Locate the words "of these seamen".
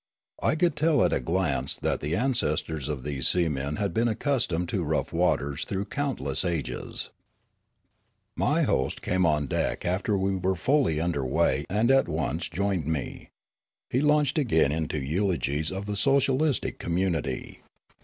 2.89-3.75